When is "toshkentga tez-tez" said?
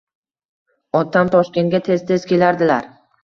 1.35-2.27